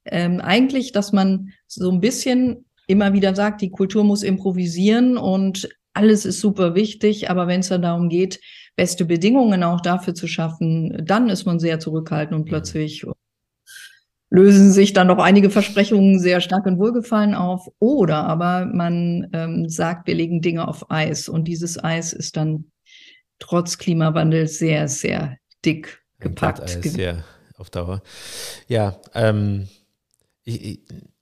[0.04, 5.68] ähm, eigentlich, dass man so ein bisschen immer wieder sagt, die Kultur muss improvisieren und
[5.92, 8.40] alles ist super wichtig, aber wenn es dann darum geht,
[8.76, 13.04] beste Bedingungen auch dafür zu schaffen, dann ist man sehr zurückhaltend und plötzlich
[14.30, 17.68] lösen sich dann noch einige Versprechungen sehr stark in Wohlgefallen auf.
[17.80, 22.70] Oder aber man ähm, sagt, wir legen Dinge auf Eis und dieses Eis ist dann
[23.40, 26.60] trotz Klimawandel sehr, sehr dick gepackt.
[26.60, 27.24] Eis, ja,
[27.58, 28.02] auf Dauer.
[28.68, 29.68] Ja, ähm,
[30.44, 30.80] ich,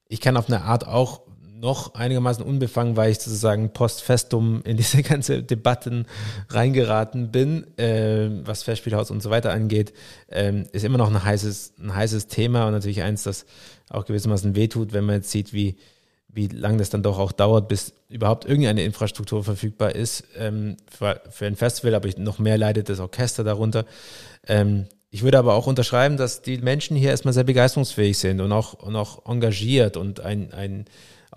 [0.09, 1.28] ich kann auf eine Art auch
[1.61, 6.07] noch einigermaßen unbefangen, weil ich sozusagen post festum in diese ganze Debatten
[6.49, 9.92] reingeraten bin, äh, was Festspielhaus und so weiter angeht,
[10.31, 13.47] ähm, ist immer noch ein heißes, ein heißes Thema und natürlich eins, das
[13.90, 15.77] auch gewissermaßen wehtut, wenn man jetzt sieht, wie,
[16.29, 21.21] wie lange das dann doch auch dauert, bis überhaupt irgendeine Infrastruktur verfügbar ist ähm, für,
[21.31, 23.85] für ein Festival, aber noch mehr leidet das Orchester darunter.
[24.47, 28.53] Ähm, ich würde aber auch unterschreiben, dass die Menschen hier erstmal sehr begeisterungsfähig sind und
[28.53, 30.85] auch, und auch engagiert und ein, ein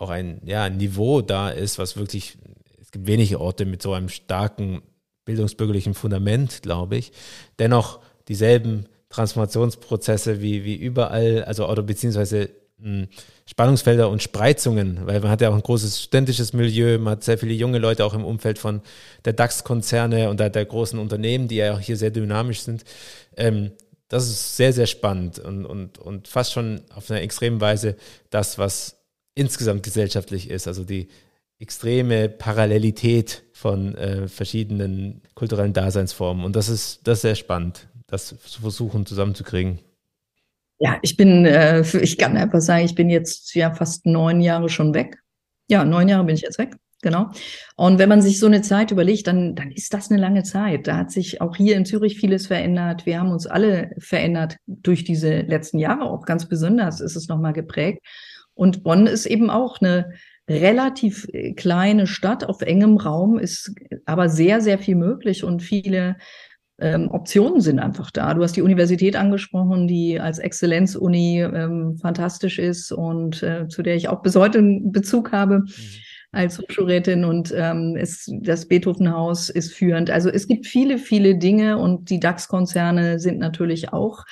[0.02, 2.38] auch ein ja, Niveau da ist, was wirklich,
[2.82, 4.82] es gibt wenige Orte mit so einem starken
[5.26, 7.12] bildungsbürgerlichen Fundament, glaube ich.
[7.60, 13.08] Dennoch dieselben Transformationsprozesse wie, wie überall, also oder beziehungsweise mh, hm,
[13.46, 17.38] Spannungsfelder und Spreizungen, weil man hat ja auch ein großes studentisches Milieu, man hat sehr
[17.38, 18.82] viele junge Leute auch im Umfeld von
[19.26, 22.86] der DAX-Konzerne und der, der, großen Unternehmen, die ja auch hier sehr dynamisch sind.
[23.36, 23.72] Ähm,
[24.08, 27.96] das ist sehr, sehr spannend und, und, und fast schon auf eine extreme Weise
[28.30, 29.01] das, was
[29.36, 31.08] insgesamt gesellschaftlich ist, also die
[31.60, 36.44] extreme Parallelität von äh, verschiedenen kulturellen Daseinsformen.
[36.44, 39.80] Und das ist, das ist sehr spannend, das zu versuchen zusammenzukriegen.
[40.80, 44.68] Ja, ich bin, äh, ich kann einfach sagen, ich bin jetzt ja fast neun Jahre
[44.70, 45.20] schon weg.
[45.70, 46.76] Ja, neun Jahre bin ich jetzt weg.
[47.04, 47.30] genau.
[47.76, 50.88] Und wenn man sich so eine Zeit überlegt, dann, dann ist das eine lange Zeit.
[50.88, 53.06] Da hat sich auch hier in Zürich vieles verändert.
[53.06, 56.10] Wir haben uns alle verändert durch diese letzten Jahre.
[56.10, 58.00] Auch ganz besonders ist es nochmal geprägt.
[58.62, 60.12] Und Bonn ist eben auch eine
[60.48, 63.74] relativ äh, kleine Stadt auf engem Raum, ist
[64.06, 66.18] aber sehr, sehr viel möglich und viele
[66.80, 68.36] ähm, Optionen sind einfach da.
[68.36, 73.96] Du hast die Universität angesprochen, die als Exzellenzuni ähm, fantastisch ist und äh, zu der
[73.96, 75.62] ich auch bis heute einen Bezug habe.
[75.62, 75.68] Mhm
[76.34, 80.10] als Hochschulrätin und ähm, es, das Beethovenhaus ist führend.
[80.10, 84.24] Also es gibt viele, viele Dinge und die DAX-Konzerne sind natürlich auch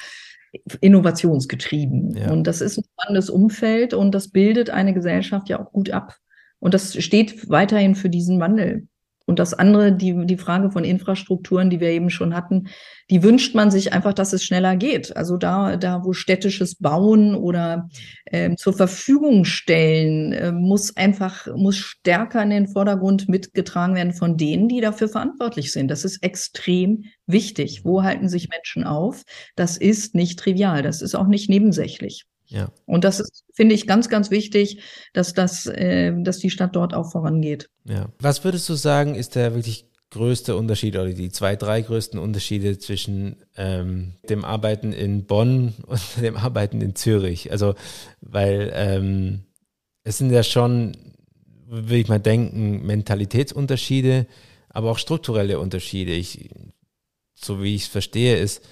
[0.82, 2.18] innovationsgetrieben.
[2.18, 2.32] Ja.
[2.32, 6.16] Und das ist ein spannendes Umfeld und das bildet eine Gesellschaft ja auch gut ab.
[6.60, 8.88] Und das steht weiterhin für diesen Wandel.
[9.30, 12.68] Und das andere, die, die Frage von Infrastrukturen, die wir eben schon hatten,
[13.12, 15.16] die wünscht man sich einfach, dass es schneller geht.
[15.16, 17.90] Also da, da wo städtisches Bauen oder
[18.26, 24.36] äh, zur Verfügung stellen, äh, muss einfach, muss stärker in den Vordergrund mitgetragen werden von
[24.36, 25.92] denen, die dafür verantwortlich sind.
[25.92, 27.86] Das ist extrem wichtig.
[27.86, 29.22] Wo halten sich Menschen auf?
[29.56, 30.82] Das ist nicht trivial.
[30.82, 32.26] Das ist auch nicht nebensächlich.
[32.50, 32.72] Ja.
[32.86, 34.82] Und das ist, finde ich, ganz, ganz wichtig,
[35.14, 37.70] dass das, äh, dass die Stadt dort auch vorangeht.
[37.86, 38.10] Ja.
[38.20, 42.80] Was würdest du sagen, ist der wirklich größte Unterschied oder die zwei, drei größten Unterschiede
[42.80, 47.52] zwischen ähm, dem Arbeiten in Bonn und dem Arbeiten in Zürich?
[47.52, 47.76] Also,
[48.22, 49.44] weil ähm,
[50.04, 50.98] es sind ja schon,
[51.68, 54.26] würde ich mal denken, Mentalitätsunterschiede,
[54.70, 56.14] aber auch strukturelle Unterschiede.
[56.14, 56.50] Ich,
[57.36, 58.64] so wie ich es verstehe, ist,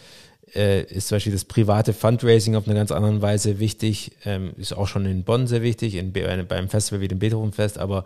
[0.57, 4.73] äh, ist zum Beispiel das private Fundraising auf eine ganz andere Weise wichtig, ähm, ist
[4.73, 8.05] auch schon in Bonn sehr wichtig, in, beim Festival wie dem Beethovenfest, aber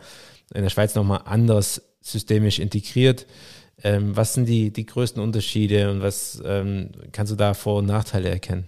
[0.53, 3.25] in der Schweiz nochmal anders systemisch integriert.
[3.83, 7.87] Ähm, was sind die, die größten Unterschiede und was ähm, kannst du da Vor- und
[7.87, 8.67] Nachteile erkennen?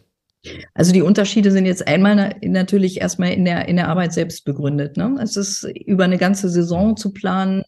[0.73, 4.97] Also die Unterschiede sind jetzt einmal natürlich erstmal in der, in der Arbeit selbst begründet.
[4.97, 5.17] Ne?
[5.21, 7.63] Es ist über eine ganze Saison zu planen,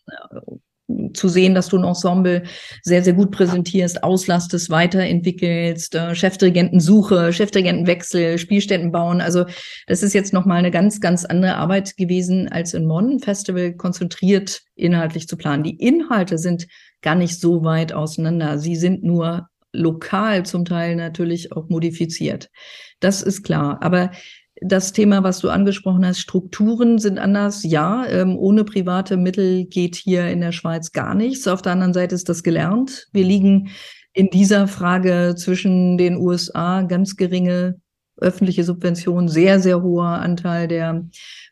[1.13, 2.43] zu sehen, dass du ein Ensemble
[2.83, 9.21] sehr, sehr gut präsentierst, auslastest, weiterentwickelst, äh, Chefdirigentensuche, Chefdirigentenwechsel, Spielstätten bauen.
[9.21, 9.45] Also
[9.87, 14.61] das ist jetzt nochmal eine ganz, ganz andere Arbeit gewesen, als in Bonn Festival konzentriert
[14.75, 15.63] inhaltlich zu planen.
[15.63, 16.67] Die Inhalte sind
[17.01, 18.59] gar nicht so weit auseinander.
[18.59, 22.49] Sie sind nur lokal zum Teil natürlich auch modifiziert.
[22.99, 23.79] Das ist klar.
[23.81, 24.11] Aber
[24.61, 27.63] das Thema, was du angesprochen hast, Strukturen sind anders.
[27.63, 31.47] Ja, ähm, ohne private Mittel geht hier in der Schweiz gar nichts.
[31.47, 33.07] Auf der anderen Seite ist das gelernt.
[33.11, 33.69] Wir liegen
[34.13, 37.75] in dieser Frage zwischen den USA ganz geringe
[38.17, 41.05] öffentliche Subventionen, sehr, sehr hoher Anteil der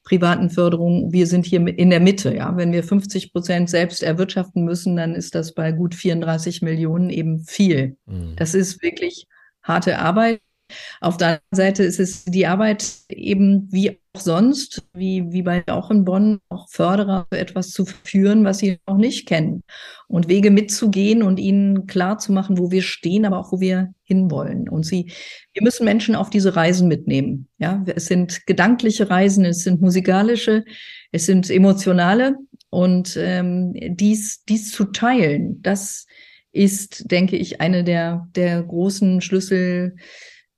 [0.06, 1.12] privaten Förderung.
[1.12, 2.34] Wir sind hier in der Mitte.
[2.34, 7.10] Ja, wenn wir 50 Prozent selbst erwirtschaften müssen, dann ist das bei gut 34 Millionen
[7.10, 7.98] eben viel.
[8.06, 8.36] Mhm.
[8.38, 9.28] Das ist wirklich
[9.62, 10.40] harte Arbeit.
[11.02, 15.64] Auf der anderen Seite ist es die Arbeit eben wie auch sonst, wie, wie bei
[15.68, 19.64] auch in Bonn, auch Förderer für etwas zu führen, was sie noch nicht kennen
[20.08, 23.94] und Wege mitzugehen und ihnen klar zu machen, wo wir stehen, aber auch wo wir
[24.04, 24.70] hinwollen.
[24.70, 25.12] Und sie,
[25.54, 27.48] wir müssen Menschen auf diese Reisen mitnehmen.
[27.58, 30.64] Ja, es sind gedankliche Reisen, es sind musikalische,
[31.12, 32.36] es sind emotionale
[32.70, 36.06] und ähm, dies, dies zu teilen, das
[36.52, 39.96] ist, denke ich, eine der, der großen Schlüssel,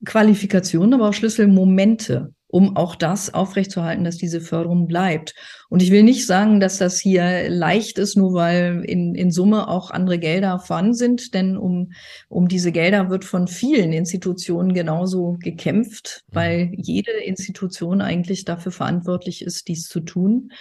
[0.06, 5.36] Qualifikationen, aber auch Schlüsselmomente, um auch das aufrechtzuerhalten, dass diese Förderung bleibt.
[5.70, 9.68] Und ich will nicht sagen, dass das hier leicht ist, nur weil in, in Summe
[9.68, 11.92] auch andere Gelder vorhanden sind, denn um,
[12.30, 16.36] um diese Gelder wird von vielen Institutionen genauso gekämpft, mhm.
[16.36, 20.54] weil jede Institution eigentlich dafür verantwortlich ist, dies zu tun.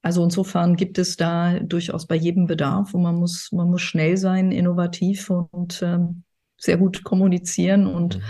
[0.00, 4.16] Also insofern gibt es da durchaus bei jedem Bedarf und man muss, man muss schnell
[4.16, 6.22] sein, innovativ und ähm,
[6.56, 8.22] sehr gut kommunizieren und mhm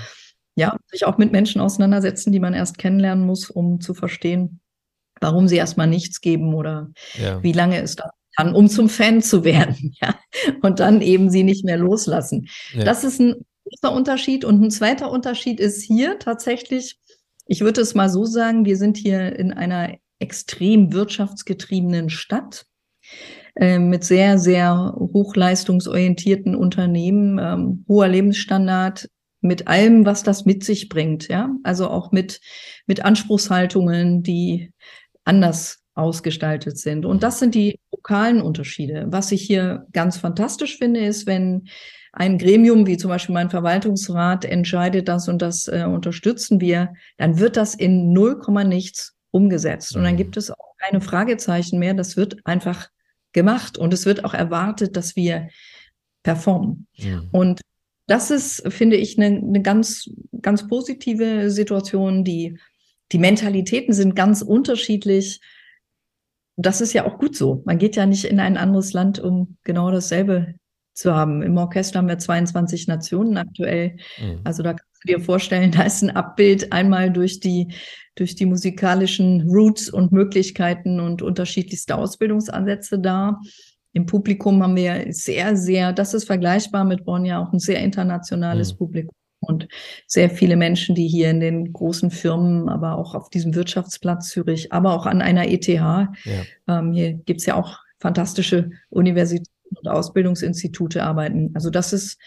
[0.56, 4.60] ja, sich auch mit Menschen auseinandersetzen, die man erst kennenlernen muss, um zu verstehen,
[5.20, 6.90] warum sie erstmal nichts geben oder
[7.20, 7.42] ja.
[7.42, 10.14] wie lange es dauert kann, um zum Fan zu werden, ja,
[10.62, 12.48] und dann eben sie nicht mehr loslassen.
[12.74, 12.84] Ja.
[12.84, 14.44] Das ist ein großer Unterschied.
[14.44, 16.98] Und ein zweiter Unterschied ist hier tatsächlich,
[17.46, 22.66] ich würde es mal so sagen, wir sind hier in einer extrem wirtschaftsgetriebenen Stadt
[23.54, 29.08] äh, mit sehr, sehr hochleistungsorientierten Unternehmen, ähm, hoher Lebensstandard,
[29.40, 31.50] mit allem, was das mit sich bringt, ja.
[31.62, 32.40] Also auch mit,
[32.86, 34.72] mit Anspruchshaltungen, die
[35.24, 37.06] anders ausgestaltet sind.
[37.06, 39.06] Und das sind die lokalen Unterschiede.
[39.08, 41.68] Was ich hier ganz fantastisch finde, ist, wenn
[42.12, 47.38] ein Gremium wie zum Beispiel mein Verwaltungsrat entscheidet das und das äh, unterstützen wir, dann
[47.38, 49.96] wird das in null Komma nichts umgesetzt.
[49.96, 50.18] Und dann mhm.
[50.18, 51.94] gibt es auch keine Fragezeichen mehr.
[51.94, 52.88] Das wird einfach
[53.32, 55.48] gemacht und es wird auch erwartet, dass wir
[56.22, 56.86] performen.
[56.94, 57.22] Ja.
[57.32, 57.60] Und
[58.06, 60.08] das ist, finde ich, eine, eine ganz,
[60.40, 62.24] ganz positive Situation.
[62.24, 62.58] Die,
[63.12, 65.40] die Mentalitäten sind ganz unterschiedlich.
[66.56, 67.62] das ist ja auch gut so.
[67.66, 70.54] Man geht ja nicht in ein anderes Land, um genau dasselbe
[70.94, 71.42] zu haben.
[71.42, 73.96] Im Orchester haben wir 22 Nationen aktuell.
[74.18, 74.40] Mhm.
[74.44, 77.74] Also da kannst du dir vorstellen, da ist ein Abbild einmal durch die,
[78.14, 83.40] durch die musikalischen Roots und Möglichkeiten und unterschiedlichste Ausbildungsansätze da.
[83.96, 87.80] Im Publikum haben wir sehr, sehr, das ist vergleichbar mit Bonn ja auch ein sehr
[87.80, 88.76] internationales mhm.
[88.76, 89.68] Publikum und
[90.06, 94.70] sehr viele Menschen, die hier in den großen Firmen, aber auch auf diesem Wirtschaftsplatz Zürich,
[94.70, 96.12] aber auch an einer ETH, ja.
[96.68, 101.52] ähm, hier gibt's ja auch fantastische Universitäten und Ausbildungsinstitute arbeiten.
[101.54, 102.18] Also das ist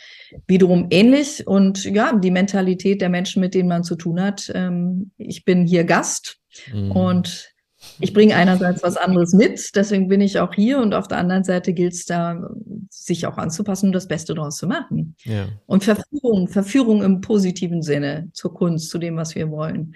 [0.47, 4.51] wiederum ähnlich und ja, die Mentalität der Menschen, mit denen man zu tun hat.
[4.55, 6.39] Ähm, ich bin hier Gast
[6.73, 6.91] mhm.
[6.93, 7.53] und
[7.99, 11.43] ich bringe einerseits was anderes mit, deswegen bin ich auch hier und auf der anderen
[11.43, 12.49] Seite gilt es da,
[12.89, 15.15] sich auch anzupassen und das Beste daraus zu machen.
[15.23, 15.47] Ja.
[15.65, 19.95] Und Verführung, Verführung im positiven Sinne zur Kunst, zu dem, was wir wollen.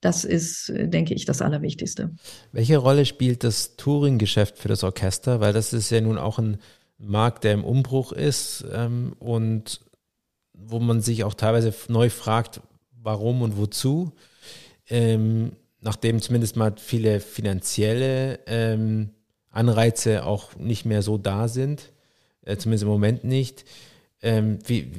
[0.00, 2.10] Das ist, denke ich, das Allerwichtigste.
[2.52, 5.40] Welche Rolle spielt das Touring-Geschäft für das Orchester?
[5.40, 6.58] Weil das ist ja nun auch ein
[6.98, 9.80] Markt, der im Umbruch ist ähm, und
[10.52, 12.60] wo man sich auch teilweise neu fragt,
[12.92, 14.12] warum und wozu.
[14.88, 19.10] Ähm, nachdem zumindest mal viele finanzielle ähm,
[19.50, 21.92] Anreize auch nicht mehr so da sind,
[22.44, 23.64] äh, zumindest im Moment nicht.
[24.22, 24.92] Ähm, wie,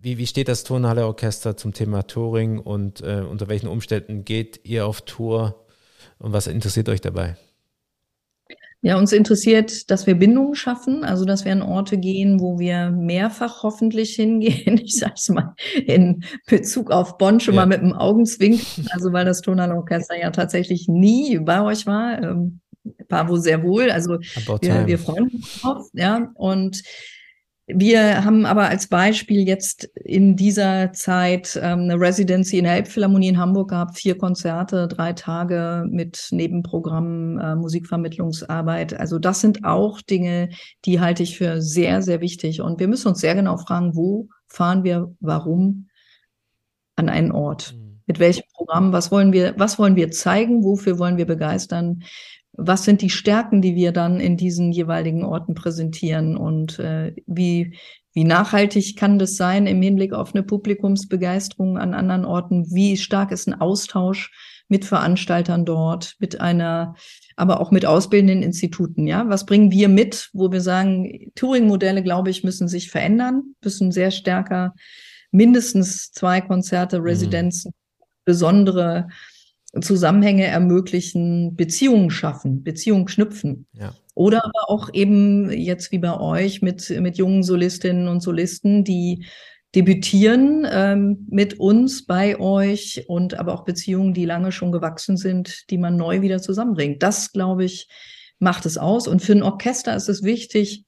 [0.00, 4.60] wie, wie steht das Turnhalle Orchester zum Thema Touring und äh, unter welchen Umständen geht
[4.64, 5.66] ihr auf Tour
[6.18, 7.36] und was interessiert euch dabei?
[8.86, 12.92] Ja, uns interessiert, dass wir Bindungen schaffen, also dass wir an Orte gehen, wo wir
[12.92, 14.78] mehrfach hoffentlich hingehen.
[14.86, 17.62] Ich sage es mal in Bezug auf Bonn schon ja.
[17.62, 22.22] mal mit dem Augenzwinken, also weil das Tonalorchester ja tatsächlich nie bei euch war.
[22.22, 22.60] Ähm,
[23.10, 23.90] wohl sehr wohl.
[23.90, 26.30] Also wir, wir freuen uns drauf, ja.
[26.34, 26.80] Und
[27.68, 33.28] wir haben aber als Beispiel jetzt in dieser Zeit ähm, eine Residency in der Elbphilharmonie
[33.28, 38.94] in Hamburg gehabt, vier Konzerte, drei Tage mit Nebenprogrammen, äh, Musikvermittlungsarbeit.
[38.94, 40.50] Also das sind auch Dinge,
[40.84, 42.60] die halte ich für sehr, sehr wichtig.
[42.60, 45.88] Und wir müssen uns sehr genau fragen, wo fahren wir, warum
[46.94, 47.74] an einen Ort?
[47.76, 48.00] Mhm.
[48.06, 48.92] Mit welchem Programm?
[48.92, 50.62] Was wollen wir, was wollen wir zeigen?
[50.62, 52.04] Wofür wollen wir begeistern?
[52.56, 57.76] Was sind die Stärken, die wir dann in diesen jeweiligen Orten präsentieren und äh, wie,
[58.12, 62.66] wie nachhaltig kann das sein im Hinblick auf eine Publikumsbegeisterung an anderen Orten?
[62.72, 64.32] Wie stark ist ein Austausch
[64.68, 66.94] mit Veranstaltern dort, mit einer,
[67.36, 69.06] aber auch mit ausbildenden Instituten?
[69.06, 73.92] Ja, was bringen wir mit, wo wir sagen, Touring-Modelle, glaube ich, müssen sich verändern, müssen
[73.92, 74.74] sehr stärker
[75.30, 77.04] mindestens zwei Konzerte, mhm.
[77.04, 78.06] Residenzen, mhm.
[78.24, 79.08] besondere
[79.80, 83.66] Zusammenhänge ermöglichen, Beziehungen schaffen, Beziehungen knüpfen.
[83.72, 83.94] Ja.
[84.14, 89.26] Oder aber auch eben jetzt wie bei euch mit, mit jungen Solistinnen und Solisten, die
[89.74, 95.70] debütieren ähm, mit uns bei euch und aber auch Beziehungen, die lange schon gewachsen sind,
[95.70, 97.02] die man neu wieder zusammenbringt.
[97.02, 97.88] Das, glaube ich,
[98.38, 99.06] macht es aus.
[99.06, 100.86] Und für ein Orchester ist es wichtig,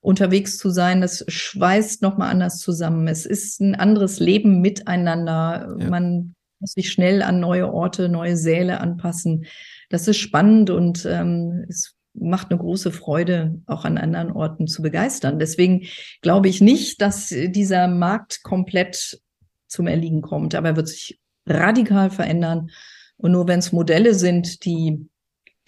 [0.00, 1.02] unterwegs zu sein.
[1.02, 3.06] Das schweißt nochmal anders zusammen.
[3.06, 5.76] Es ist ein anderes Leben miteinander.
[5.78, 5.90] Ja.
[5.90, 9.44] Man muss sich schnell an neue Orte, neue Säle anpassen.
[9.90, 14.80] Das ist spannend und ähm, es macht eine große Freude, auch an anderen Orten zu
[14.80, 15.38] begeistern.
[15.38, 15.86] Deswegen
[16.22, 19.20] glaube ich nicht, dass dieser Markt komplett
[19.66, 22.70] zum Erliegen kommt, aber er wird sich radikal verändern.
[23.16, 25.08] Und nur wenn es Modelle sind, die,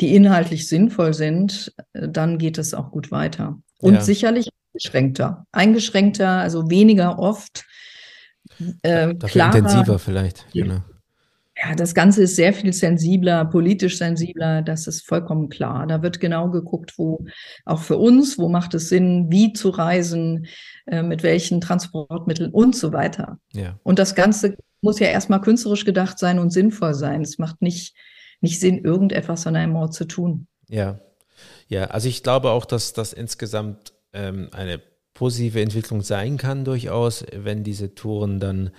[0.00, 3.59] die inhaltlich sinnvoll sind, dann geht es auch gut weiter.
[3.80, 4.00] Und ja.
[4.00, 5.46] sicherlich eingeschränkter.
[5.50, 7.64] Eingeschränkter, also weniger oft,
[8.82, 10.80] äh, klarer, intensiver vielleicht, genau.
[11.56, 15.86] Ja, das Ganze ist sehr viel sensibler, politisch sensibler, das ist vollkommen klar.
[15.86, 17.24] Da wird genau geguckt, wo
[17.64, 20.46] auch für uns, wo macht es Sinn, wie zu reisen,
[20.86, 23.38] äh, mit welchen Transportmitteln und so weiter.
[23.52, 23.78] Ja.
[23.84, 27.22] Und das Ganze muss ja erstmal künstlerisch gedacht sein und sinnvoll sein.
[27.22, 27.94] Es macht nicht,
[28.40, 30.48] nicht Sinn, irgendetwas an einem Ort zu tun.
[30.68, 30.98] Ja,
[31.68, 34.80] ja, also ich glaube auch, dass das insgesamt ähm, eine
[35.14, 38.70] positive Entwicklung sein kann durchaus, wenn diese Touren dann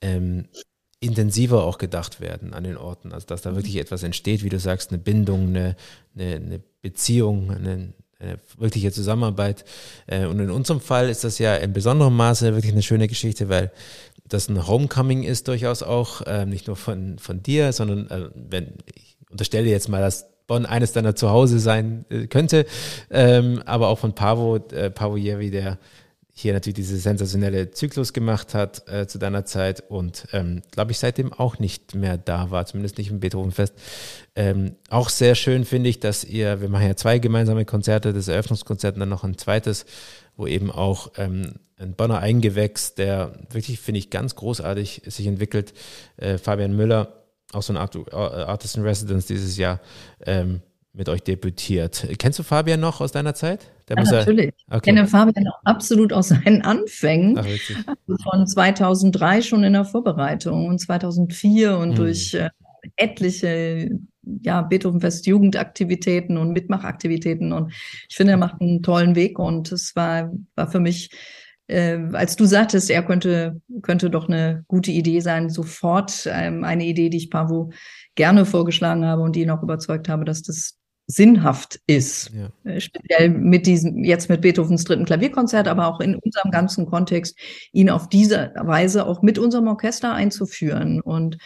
[0.00, 0.48] ähm,
[1.00, 3.12] intensiver auch gedacht werden an den Orten.
[3.12, 5.76] Also dass da wirklich etwas entsteht, wie du sagst, eine Bindung, eine,
[6.16, 9.64] eine, eine Beziehung, eine, eine wirkliche Zusammenarbeit.
[10.06, 13.48] Äh, und in unserem Fall ist das ja in besonderem Maße wirklich eine schöne Geschichte,
[13.48, 13.72] weil
[14.24, 18.74] das ein Homecoming ist durchaus auch, äh, nicht nur von, von dir, sondern äh, wenn
[18.94, 22.66] ich unterstelle jetzt mal, dass Bonn eines deiner Zuhause sein äh, könnte,
[23.10, 25.78] ähm, aber auch von Pavo, äh, Pavo Jevi, der
[26.34, 30.98] hier natürlich diese sensationelle Zyklus gemacht hat äh, zu deiner Zeit und ähm, glaube ich
[30.98, 33.74] seitdem auch nicht mehr da war, zumindest nicht im Beethovenfest.
[34.34, 38.28] Ähm, auch sehr schön finde ich, dass ihr, wir machen ja zwei gemeinsame Konzerte, das
[38.28, 39.84] Eröffnungskonzert und dann noch ein zweites,
[40.36, 45.74] wo eben auch ähm, ein Bonner Eingewächs, der wirklich, finde ich, ganz großartig sich entwickelt,
[46.16, 47.21] äh, Fabian Müller,
[47.52, 49.80] auch so ein Art, äh, Artist in Residence dieses Jahr,
[50.26, 50.60] ähm,
[50.94, 52.06] mit euch debütiert.
[52.18, 53.70] Kennst du Fabian noch aus deiner Zeit?
[53.88, 54.52] ja, natürlich.
[54.66, 54.76] Okay.
[54.76, 57.38] Ich kenne Fabian absolut aus seinen Anfängen.
[57.38, 61.94] Ach, von 2003 schon in der Vorbereitung und 2004 und hm.
[61.96, 62.50] durch äh,
[62.96, 63.90] etliche
[64.42, 67.52] ja, Beethovenfest Jugendaktivitäten und Mitmachaktivitäten.
[67.52, 67.72] Und
[68.08, 69.38] ich finde, er macht einen tollen Weg.
[69.38, 71.10] Und es war, war für mich,
[71.68, 76.84] äh, als du sagtest, er könnte, könnte doch eine gute Idee sein, sofort ähm, eine
[76.84, 77.70] Idee, die ich Pavo
[78.14, 82.30] gerne vorgeschlagen habe und die ihn auch überzeugt habe, dass das sinnhaft ist.
[82.34, 82.70] Ja.
[82.70, 87.38] Äh, speziell mit diesem, jetzt mit Beethovens dritten Klavierkonzert, aber auch in unserem ganzen Kontext,
[87.72, 91.00] ihn auf diese Weise auch mit unserem Orchester einzuführen.
[91.00, 91.38] Und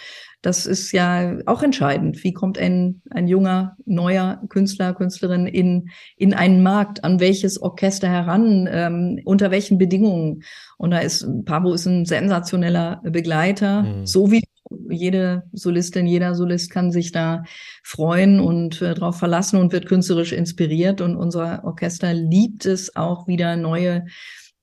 [0.43, 2.23] das ist ja auch entscheidend.
[2.23, 8.09] Wie kommt ein, ein junger, neuer Künstler, Künstlerin in, in einen Markt, an welches Orchester
[8.09, 10.43] heran, ähm, unter welchen Bedingungen?
[10.79, 14.07] Und da ist, Pablo ist ein sensationeller Begleiter, mhm.
[14.07, 14.45] so wie
[14.89, 17.45] jede Solistin, jeder Solist kann sich da
[17.83, 21.01] freuen und äh, darauf verlassen und wird künstlerisch inspiriert.
[21.01, 24.05] Und unser Orchester liebt es auch wieder neue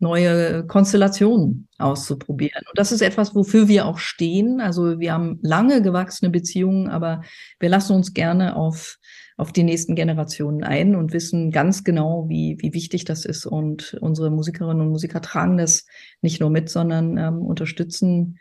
[0.04, 2.62] neue Konstellationen auszuprobieren.
[2.70, 4.60] Und das ist etwas, wofür wir auch stehen.
[4.60, 7.22] Also wir haben lange gewachsene Beziehungen, aber
[7.60, 8.98] wir lassen uns gerne auf,
[9.38, 13.46] auf die nächsten Generationen ein und wissen ganz genau, wie, wie wichtig das ist.
[13.46, 15.86] Und unsere Musikerinnen und Musiker tragen das
[16.22, 18.38] nicht nur mit, sondern ähm, unterstützen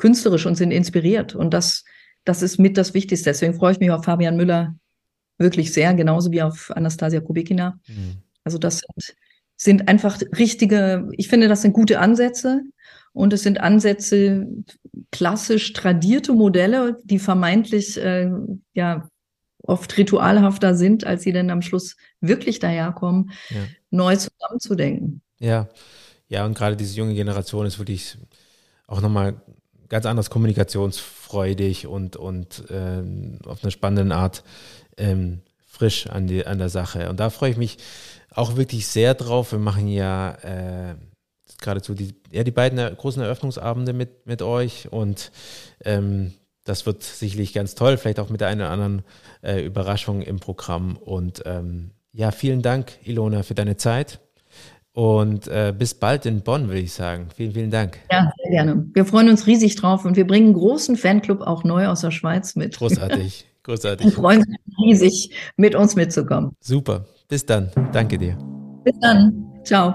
[0.00, 1.34] künstlerisch und sind inspiriert.
[1.34, 1.84] Und das,
[2.24, 3.30] das ist mit das Wichtigste.
[3.30, 4.74] Deswegen freue ich mich auf Fabian Müller
[5.38, 7.78] wirklich sehr, genauso wie auf Anastasia Kubikina.
[7.86, 8.16] Mhm.
[8.42, 9.16] Also das sind,
[9.56, 12.62] sind einfach richtige, ich finde, das sind gute Ansätze.
[13.12, 14.46] Und es sind Ansätze,
[15.10, 18.30] klassisch tradierte Modelle, die vermeintlich äh,
[18.72, 19.08] ja
[19.62, 23.56] oft ritualhafter sind, als sie dann am Schluss wirklich daherkommen, ja.
[23.90, 25.20] neu zusammenzudenken.
[25.38, 25.68] Ja,
[26.28, 28.16] ja, und gerade diese junge Generation ist wirklich
[28.86, 29.42] auch nochmal
[29.90, 34.42] ganz anders kommunikationsfreudig und, und ähm, auf eine spannende Art
[34.96, 37.10] ähm, frisch an, die, an der Sache.
[37.10, 37.76] Und da freue ich mich
[38.30, 39.52] auch wirklich sehr drauf.
[39.52, 40.94] Wir machen ja äh,
[41.60, 45.32] geradezu die, ja, die beiden großen Eröffnungsabende mit, mit euch und
[45.84, 46.32] ähm,
[46.64, 49.02] das wird sicherlich ganz toll, vielleicht auch mit der einen oder anderen
[49.42, 50.96] äh, Überraschung im Programm.
[50.96, 54.20] Und ähm, ja, vielen Dank, Ilona, für deine Zeit.
[54.92, 57.28] Und äh, bis bald in Bonn, würde ich sagen.
[57.34, 57.98] Vielen, vielen Dank.
[58.10, 58.86] Ja, sehr gerne.
[58.92, 62.10] Wir freuen uns riesig drauf und wir bringen einen großen Fanclub auch neu aus der
[62.10, 62.76] Schweiz mit.
[62.76, 64.06] Großartig, großartig.
[64.06, 66.52] Wir freuen uns riesig, mit uns mitzukommen.
[66.60, 67.06] Super.
[67.28, 67.70] Bis dann.
[67.92, 68.36] Danke dir.
[68.84, 69.46] Bis dann.
[69.64, 69.94] Ciao.